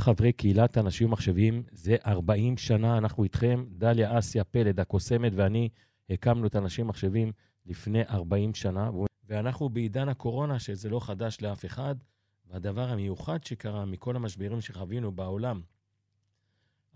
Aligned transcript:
חברי 0.00 0.32
קהילת 0.32 0.78
אנשים 0.78 1.08
ומחשבים. 1.08 1.62
זה 1.72 1.96
40 2.06 2.56
שנה 2.56 2.98
אנחנו 2.98 3.24
איתכם. 3.24 3.64
דליה 3.70 4.18
אסיה 4.18 4.44
פלד, 4.44 4.80
הקוסמת, 4.80 5.32
ואני 5.34 5.68
הקמנו 6.10 6.46
את 6.46 6.56
אנשים 6.56 6.86
ומחשבים 6.86 7.32
לפני 7.66 8.02
40 8.02 8.54
שנה, 8.54 8.90
ואנחנו 9.28 9.68
בעידן 9.68 10.08
הקורונה, 10.08 10.58
שזה 10.58 10.88
לא 10.88 11.00
חדש 11.00 11.38
לאף 11.42 11.64
אחד. 11.64 11.94
והדבר 12.50 12.88
המיוחד 12.88 13.44
שקרה 13.44 13.84
מכל 13.84 14.16
המשברים 14.16 14.60
שחווינו 14.60 15.12
בעולם, 15.12 15.60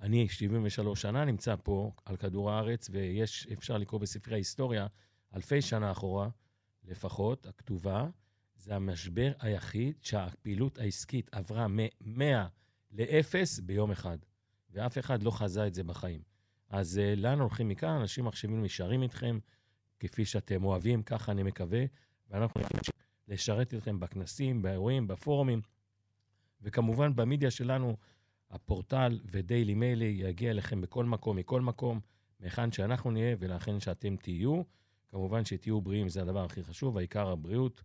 אני 0.02 0.28
73 0.28 1.02
שנה 1.02 1.24
נמצא 1.24 1.54
פה 1.62 1.92
על 2.04 2.16
כדור 2.16 2.50
הארץ, 2.50 2.90
ויש, 2.92 3.46
אפשר 3.52 3.78
לקרוא 3.78 4.00
בספרי 4.00 4.34
ההיסטוריה, 4.34 4.86
אלפי 5.34 5.62
שנה 5.62 5.90
אחורה, 5.90 6.28
לפחות, 6.84 7.46
הכתובה, 7.46 8.06
זה 8.56 8.76
המשבר 8.76 9.32
היחיד 9.40 9.94
שהפעילות 10.00 10.78
העסקית 10.78 11.30
עברה 11.32 11.68
מ-100 11.68 12.48
ל-0 12.94 13.62
ביום 13.62 13.90
אחד, 13.90 14.18
ואף 14.70 14.98
אחד 14.98 15.22
לא 15.22 15.30
חזה 15.30 15.66
את 15.66 15.74
זה 15.74 15.84
בחיים. 15.84 16.20
אז 16.68 17.00
uh, 17.00 17.20
לאן 17.20 17.40
הולכים 17.40 17.68
מכאן? 17.68 17.88
אנשים 17.88 18.24
מחשבים 18.24 18.62
נשארים 18.62 19.02
איתכם, 19.02 19.38
כפי 20.00 20.24
שאתם 20.24 20.64
אוהבים, 20.64 21.02
ככה 21.02 21.32
אני 21.32 21.42
מקווה, 21.42 21.84
ואנחנו 22.30 22.60
נמשיך 22.60 22.94
לשרת 23.28 23.74
אתכם 23.74 24.00
בכנסים, 24.00 24.62
באירועים, 24.62 25.06
בפורומים, 25.06 25.60
וכמובן 26.62 27.16
במדיה 27.16 27.50
שלנו, 27.50 27.96
הפורטל 28.50 29.20
ודיילי 29.24 29.74
מיילי 29.74 30.04
יגיע 30.04 30.50
אליכם 30.50 30.80
בכל 30.80 31.04
מקום, 31.04 31.36
מכל 31.36 31.60
מקום, 31.60 32.00
מהיכן 32.40 32.72
שאנחנו 32.72 33.10
נהיה 33.10 33.36
ולהכן 33.38 33.80
שאתם 33.80 34.16
תהיו. 34.16 34.62
כמובן 35.08 35.44
שתהיו 35.44 35.80
בריאים 35.80 36.08
זה 36.08 36.22
הדבר 36.22 36.44
הכי 36.44 36.64
חשוב, 36.64 36.98
העיקר 36.98 37.28
הבריאות. 37.28 37.82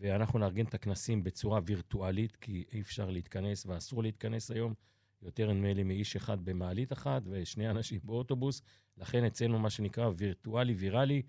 ואנחנו 0.00 0.38
נארגן 0.38 0.64
את 0.64 0.74
הכנסים 0.74 1.24
בצורה 1.24 1.60
וירטואלית, 1.64 2.36
כי 2.36 2.64
אי 2.72 2.80
אפשר 2.80 3.10
להתכנס 3.10 3.66
ואסור 3.66 4.02
להתכנס 4.02 4.50
היום. 4.50 4.74
יותר 5.22 5.52
נדמה 5.52 5.72
לי 5.72 5.82
מאיש 5.82 6.16
אחד 6.16 6.44
במעלית 6.44 6.92
אחת 6.92 7.22
ושני 7.26 7.70
אנשים 7.70 8.00
באוטובוס. 8.04 8.62
לכן 8.96 9.24
אצלנו 9.24 9.58
מה 9.58 9.70
שנקרא 9.70 10.10
וירטואלי 10.16 10.74
ויראלי. 10.74 11.22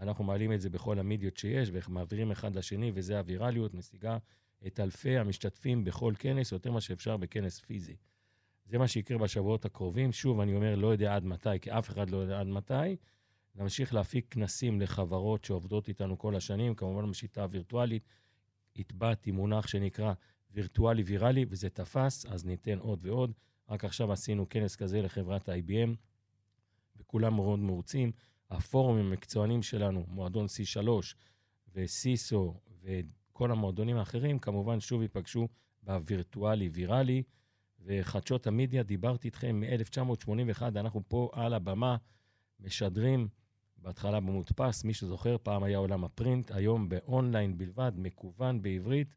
אנחנו 0.00 0.24
מעלים 0.24 0.52
את 0.52 0.60
זה 0.60 0.70
בכל 0.70 0.98
המדיות 0.98 1.36
שיש 1.36 1.70
ומעבירים 1.72 2.30
אחד 2.30 2.56
לשני, 2.56 2.92
וזה 2.94 3.18
הווירליות, 3.18 3.74
משיגה 3.74 4.18
את 4.66 4.80
אלפי 4.80 5.18
המשתתפים 5.18 5.84
בכל 5.84 6.14
כנס, 6.18 6.52
יותר 6.52 6.70
ממה 6.70 6.80
שאפשר 6.80 7.16
בכנס 7.16 7.60
פיזי. 7.60 7.96
זה 8.66 8.78
מה 8.78 8.88
שיקרה 8.88 9.18
בשבועות 9.18 9.64
הקרובים. 9.64 10.12
שוב, 10.12 10.40
אני 10.40 10.54
אומר, 10.54 10.74
לא 10.74 10.86
יודע 10.86 11.14
עד 11.14 11.24
מתי, 11.24 11.60
כי 11.60 11.70
אף 11.70 11.90
אחד 11.90 12.10
לא 12.10 12.16
יודע 12.16 12.40
עד 12.40 12.46
מתי. 12.46 12.96
נמשיך 13.60 13.94
להפיק 13.94 14.26
כנסים 14.30 14.80
לחברות 14.80 15.44
שעובדות 15.44 15.88
איתנו 15.88 16.18
כל 16.18 16.36
השנים, 16.36 16.74
כמובן 16.74 17.10
בשיטה 17.10 17.42
הווירטואלית. 17.42 18.02
הטבעתי 18.76 19.30
מונח 19.30 19.66
שנקרא 19.66 20.12
וירטואלי 20.50 21.02
ויראלי, 21.02 21.44
וזה 21.48 21.70
תפס, 21.70 22.26
אז 22.26 22.44
ניתן 22.44 22.78
עוד 22.78 22.98
ועוד. 23.02 23.32
רק 23.68 23.84
עכשיו 23.84 24.12
עשינו 24.12 24.48
כנס 24.48 24.76
כזה 24.76 25.02
לחברת 25.02 25.48
IBM, 25.48 25.90
וכולם 26.96 27.34
מאוד 27.34 27.58
מרוצים. 27.58 28.12
הפורומים 28.50 29.06
המקצוענים 29.06 29.62
שלנו, 29.62 30.04
מועדון 30.08 30.46
C3 30.46 30.88
וסיסו 31.74 32.54
וכל 32.82 33.50
המועדונים 33.50 33.96
האחרים, 33.96 34.38
כמובן 34.38 34.80
שוב 34.80 35.02
ייפגשו 35.02 35.48
בווירטואלי 35.82 36.68
ויראלי. 36.68 37.22
וחדשות 37.84 38.46
המדיה, 38.46 38.82
דיברתי 38.82 39.28
איתכם 39.28 39.60
מ-1981, 39.60 40.62
אנחנו 40.62 41.02
פה 41.08 41.30
על 41.32 41.54
הבמה 41.54 41.96
משדרים, 42.60 43.28
בהתחלה 43.82 44.20
במודפס, 44.20 44.84
מי 44.84 44.94
שזוכר, 44.94 45.36
פעם 45.42 45.62
היה 45.62 45.78
עולם 45.78 46.04
ה 46.04 46.11
print, 46.11 46.50
היום 46.50 46.88
באונליין 46.88 47.58
בלבד, 47.58 47.92
מקוון 47.96 48.62
בעברית, 48.62 49.14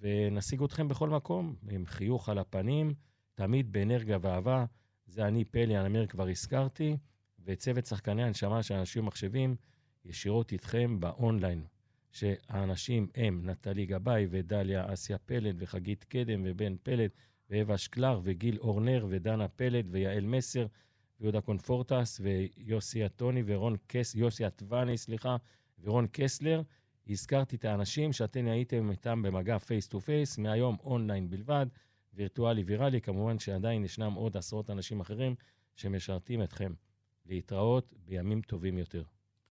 ונשיג 0.00 0.62
אתכם 0.62 0.88
בכל 0.88 1.08
מקום, 1.08 1.54
עם 1.70 1.86
חיוך 1.86 2.28
על 2.28 2.38
הפנים, 2.38 2.94
תמיד 3.34 3.72
באנרגיה 3.72 4.18
ואהבה. 4.20 4.64
זה 5.06 5.26
אני, 5.26 5.44
פלי 5.44 5.76
הנמר, 5.76 6.06
כבר 6.06 6.28
הזכרתי, 6.28 6.96
וצוות 7.44 7.86
שחקני 7.86 8.24
הנשמה 8.24 8.62
של 8.62 8.74
אנשים 8.74 9.02
ומחשבים, 9.02 9.56
ישירות 10.04 10.52
איתכם 10.52 11.00
באונליין. 11.00 11.64
שהאנשים 12.12 13.08
הם 13.14 13.50
נטלי 13.50 13.86
גבאי 13.86 14.26
ודליה 14.30 14.92
אסיה 14.92 15.18
פלד 15.18 15.56
וחגית 15.58 16.04
קדם 16.04 16.42
ובן 16.44 16.76
פלד 16.82 17.10
ואווה 17.50 17.78
שקלר 17.78 18.20
וגיל 18.22 18.58
אורנר 18.58 19.06
ודנה 19.08 19.48
פלד 19.48 19.86
ויעל 19.90 20.24
מסר 20.24 20.66
ויהודה 21.20 21.40
קונפורטס 21.40 22.20
ויוסי 22.20 23.06
אטוני 23.06 23.42
ורון 23.46 23.76
קס... 23.86 24.14
יוסי 24.14 24.46
אטווני, 24.46 24.98
סליחה, 24.98 25.36
ורון 25.80 26.06
קסלר. 26.12 26.62
הזכרתי 27.08 27.56
את 27.56 27.64
האנשים 27.64 28.12
שאתם 28.12 28.46
הייתם 28.46 28.90
איתם 28.90 29.22
במגע 29.22 29.58
face 29.58 29.88
to 29.88 30.00
face, 30.00 30.38
מהיום 30.38 30.76
אונליין 30.84 31.30
בלבד, 31.30 31.66
וירטואלי 32.14 32.62
ויראלי. 32.62 33.00
כמובן 33.00 33.38
שעדיין 33.38 33.84
ישנם 33.84 34.12
עוד 34.12 34.36
עשרות 34.36 34.70
אנשים 34.70 35.00
אחרים 35.00 35.34
שמשרתים 35.76 36.42
אתכם. 36.42 36.72
להתראות 37.26 37.94
בימים 38.04 38.40
טובים 38.42 38.78
יותר. 38.78 39.02